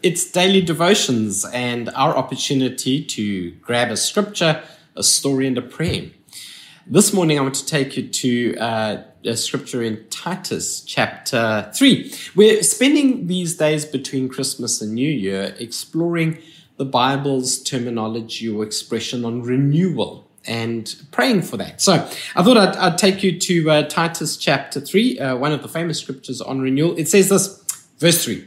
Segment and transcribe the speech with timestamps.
[0.00, 4.62] It's daily devotions and our opportunity to grab a scripture,
[4.94, 6.10] a story, and a prayer.
[6.86, 12.14] This morning, I want to take you to uh, a scripture in Titus chapter 3.
[12.36, 16.38] We're spending these days between Christmas and New Year exploring
[16.76, 21.80] the Bible's terminology or expression on renewal and praying for that.
[21.80, 21.94] So
[22.36, 25.68] I thought I'd, I'd take you to uh, Titus chapter 3, uh, one of the
[25.68, 26.96] famous scriptures on renewal.
[26.96, 27.64] It says this,
[27.98, 28.46] verse 3.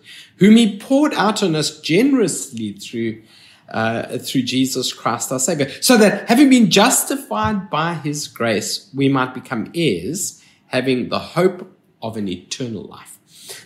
[0.37, 3.21] whom he poured out on us generously through
[3.69, 9.07] uh, through Jesus Christ our Savior, so that having been justified by his grace, we
[9.07, 13.17] might become heirs, having the hope of an eternal life.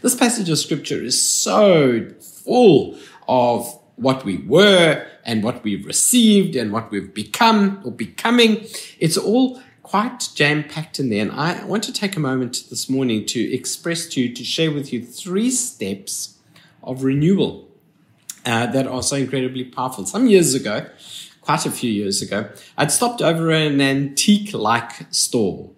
[0.01, 6.55] This passage of scripture is so full of what we were and what we've received
[6.55, 8.65] and what we've become or becoming.
[8.99, 11.21] It's all quite jam packed in there.
[11.21, 14.71] And I want to take a moment this morning to express to you, to share
[14.71, 16.34] with you three steps
[16.85, 17.67] of renewal
[18.45, 20.05] uh, that are so incredibly powerful.
[20.05, 20.87] Some years ago,
[21.41, 25.71] quite a few years ago, I'd stopped over an antique like store,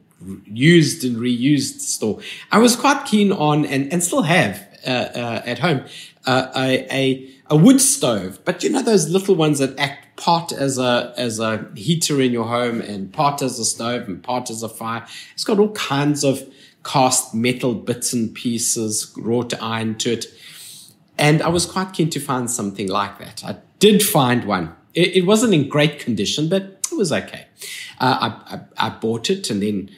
[0.45, 2.19] used and reused store.
[2.51, 5.85] I was quite keen on, and, and still have uh, uh, at home,
[6.25, 10.51] uh, a, a, a wood stove, but you know those little ones that act part
[10.51, 14.49] as a as a heater in your home and part as a stove and part
[14.49, 15.05] as a fire.
[15.33, 16.43] It's got all kinds of
[16.83, 20.25] cast metal bits and pieces, wrought iron to it.
[21.17, 23.43] And I was quite keen to find something like that.
[23.43, 24.75] I did find one.
[24.93, 27.47] It, it wasn't in great condition, but it was okay.
[27.99, 29.89] Uh, I, I, I, bought it and then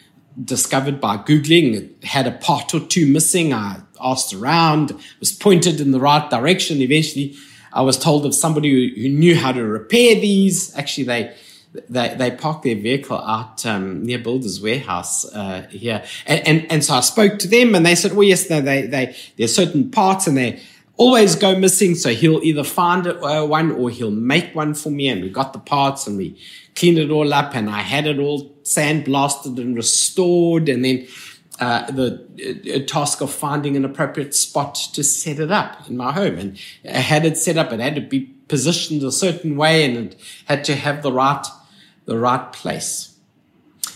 [0.44, 3.54] discovered by Googling it had a part or two missing.
[3.54, 6.82] I asked around, was pointed in the right direction.
[6.82, 7.36] Eventually,
[7.74, 10.76] I was told of somebody who, who knew how to repair these.
[10.76, 11.36] Actually, they
[11.88, 16.84] they, they parked their vehicle out um, near Builders Warehouse uh, here, and, and and
[16.84, 19.92] so I spoke to them, and they said, "Well, yes, no, they they there's certain
[19.92, 20.62] parts, and they
[21.00, 21.96] always go missing.
[21.96, 25.08] So he'll either find uh, one or he'll make one for me.
[25.08, 26.40] And we got the parts and we
[26.76, 30.70] cleaned it all up and I had it all sandblasted and restored.
[30.70, 31.08] And then
[31.60, 36.12] uh, the uh, task of finding an appropriate spot to set it up in my
[36.12, 36.38] home.
[36.38, 37.72] And I had it set up.
[37.72, 41.46] It had to be positioned a certain way and it had to have the right,
[42.06, 43.09] the right place.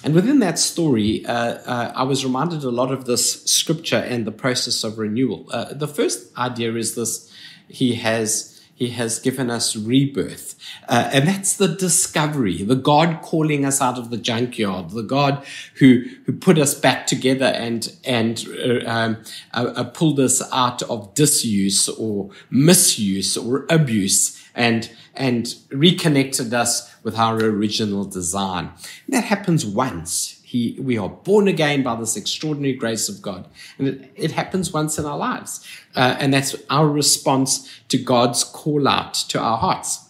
[0.04, 4.28] And within that story, uh, uh, I was reminded a lot of this scripture and
[4.28, 5.48] the process of renewal.
[5.50, 7.32] Uh, the first idea is this:
[7.70, 10.56] He has he has given us rebirth,
[10.90, 15.46] uh, and that's the discovery, the God calling us out of the junkyard, the God
[15.76, 19.18] who who put us back together and and uh, um,
[19.54, 27.18] uh, pulled us out of disuse or misuse or abuse and and reconnected us with
[27.18, 28.72] our original design.
[29.06, 30.42] And that happens once.
[30.44, 33.48] He, we are born again by this extraordinary grace of God.
[33.78, 35.66] And it, it happens once in our lives.
[35.96, 40.10] Uh, and that's our response to God's call out to our hearts.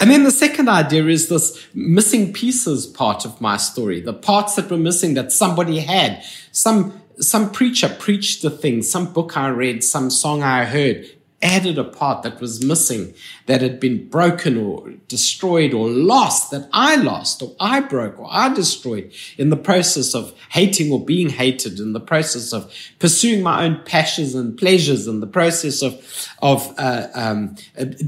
[0.00, 4.56] And then the second idea is this missing pieces part of my story, the parts
[4.56, 6.22] that were missing that somebody had.
[6.50, 11.06] Some, some preacher preached the thing, some book I read, some song I heard
[11.42, 13.14] added a part that was missing,
[13.46, 18.28] that had been broken or destroyed or lost, that I lost or I broke or
[18.30, 23.42] I destroyed in the process of hating or being hated, in the process of pursuing
[23.42, 25.94] my own passions and pleasures, in the process of,
[26.40, 27.56] of uh, um,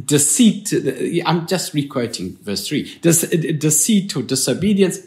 [0.04, 0.72] deceit.
[1.26, 4.98] I'm just requoting verse 3 deceit or disobedience.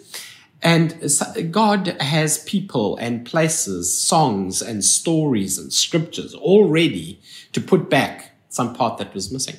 [0.62, 1.12] And
[1.52, 7.22] God has people and places, songs and stories and scriptures already
[7.54, 9.58] to put back some part that was missing.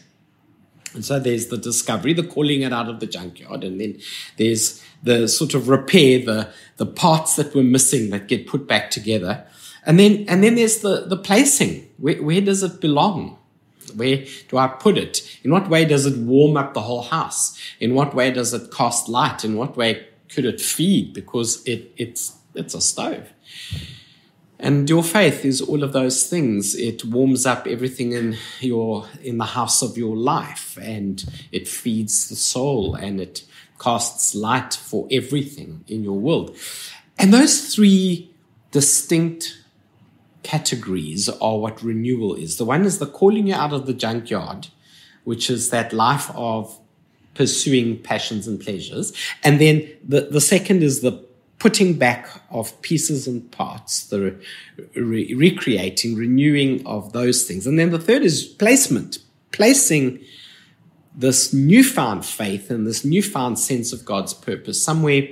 [0.95, 4.01] And so there's the discovery, the calling it out of the junkyard, and then
[4.37, 8.91] there's the sort of repair, the, the parts that were missing that get put back
[8.91, 9.47] together.
[9.87, 11.89] And then, and then there's the, the placing.
[11.99, 13.39] Where, where does it belong?
[13.95, 15.39] Where do I put it?
[15.45, 17.59] In what way does it warm up the whole house?
[17.81, 19.45] In what way does it cast light?
[19.45, 23.29] In what way could it feed because it, it's, it's a stove.
[24.61, 26.75] And your faith is all of those things.
[26.75, 32.29] It warms up everything in your in the house of your life, and it feeds
[32.29, 33.45] the soul, and it
[33.79, 36.57] casts light for everything in your world.
[37.19, 38.35] And those three
[38.73, 39.63] distinct
[40.43, 42.57] categories are what renewal is.
[42.57, 44.69] The one is the calling you out of the junkyard,
[45.23, 46.81] which is that life of
[47.39, 49.13] pursuing passions and pleasures.
[49.45, 51.25] And then the, the second is the
[51.61, 54.35] putting back of pieces and parts, the
[54.97, 57.65] re- recreating, renewing of those things.
[57.65, 59.19] And then the third is placement,
[59.53, 60.19] placing
[61.15, 65.29] this newfound faith and this newfound sense of God's purpose somewhere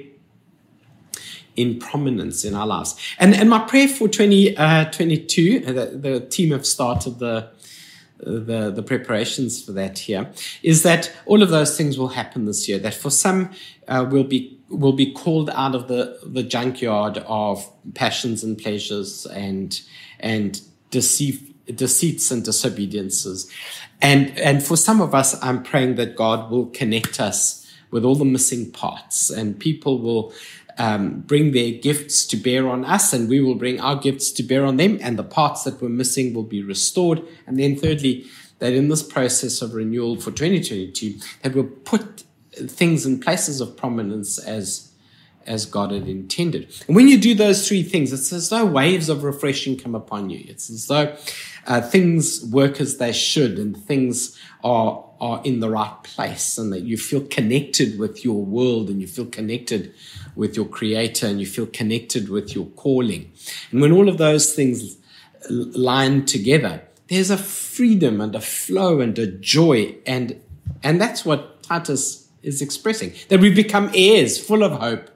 [1.56, 2.94] in prominence in our lives.
[3.18, 7.50] And, and my prayer for 2022, uh, the, the team have started the,
[8.18, 10.30] the, the preparations for that here,
[10.62, 12.78] is that all of those things will happen this year.
[12.78, 13.50] That for some
[13.88, 19.26] uh, will be will be called out of the, the junkyard of passions and pleasures
[19.26, 19.80] and
[20.18, 20.60] and
[20.90, 23.50] deceive, deceits and disobediences.
[24.02, 28.16] And and for some of us, I'm praying that God will connect us with all
[28.16, 30.32] the missing parts, and people will
[30.78, 34.42] um, bring their gifts to bear on us, and we will bring our gifts to
[34.42, 37.22] bear on them, and the parts that were missing will be restored.
[37.46, 38.26] And then, thirdly,
[38.58, 43.76] that in this process of renewal for 2022, that we'll put things in places of
[43.76, 44.92] prominence as
[45.46, 46.74] as God had intended.
[46.88, 50.28] And when you do those three things, it's as though waves of refreshing come upon
[50.28, 50.44] you.
[50.48, 51.16] It's as though
[51.68, 56.72] uh, things work as they should and things are are in the right place and
[56.72, 59.94] that you feel connected with your world and you feel connected
[60.34, 63.32] with your creator and you feel connected with your calling.
[63.70, 64.98] And when all of those things
[65.48, 69.96] line together, there's a freedom and a flow and a joy.
[70.06, 70.40] And,
[70.82, 75.10] and that's what Titus is expressing that we become heirs full of hope,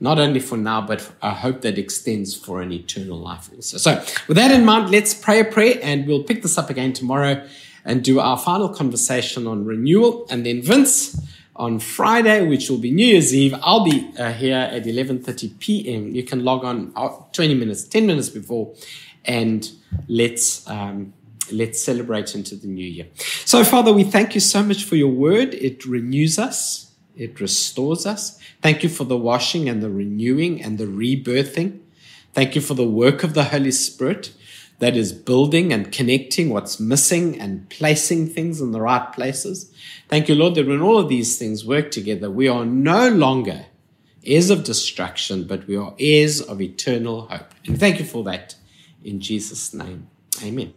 [0.00, 3.78] not only for now, but a hope that extends for an eternal life also.
[3.78, 3.96] So
[4.28, 7.46] with that in mind, let's pray a prayer and we'll pick this up again tomorrow
[7.84, 10.26] and do our final conversation on renewal.
[10.30, 11.20] And then Vince,
[11.56, 16.14] on Friday, which will be New Year's Eve, I'll be uh, here at 11:30 p.m.
[16.14, 18.74] You can log on uh, 20 minutes, 10 minutes before,
[19.26, 19.70] and
[20.08, 21.12] let's um,
[21.52, 23.08] let's celebrate into the new year.
[23.44, 25.52] So, Father, we thank you so much for your word.
[25.54, 28.38] It renews us, it restores us.
[28.62, 31.80] Thank you for the washing and the renewing and the rebirthing.
[32.32, 34.32] Thank you for the work of the Holy Spirit
[34.80, 39.72] that is building and connecting what's missing and placing things in the right places.
[40.08, 43.66] Thank you, Lord, that when all of these things work together, we are no longer
[44.24, 47.54] heirs of destruction, but we are heirs of eternal hope.
[47.66, 48.56] And thank you for that
[49.04, 50.08] in Jesus' name.
[50.42, 50.74] Amen.